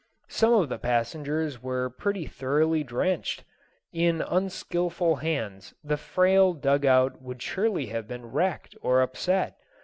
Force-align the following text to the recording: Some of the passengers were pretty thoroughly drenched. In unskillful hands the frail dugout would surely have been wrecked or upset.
Some 0.29 0.53
of 0.55 0.67
the 0.69 0.79
passengers 0.79 1.61
were 1.61 1.87
pretty 1.91 2.25
thoroughly 2.25 2.83
drenched. 2.83 3.43
In 3.93 4.23
unskillful 4.23 5.17
hands 5.17 5.75
the 5.83 5.95
frail 5.95 6.53
dugout 6.53 7.21
would 7.21 7.39
surely 7.39 7.85
have 7.93 8.07
been 8.07 8.25
wrecked 8.25 8.75
or 8.81 9.03
upset. 9.03 9.57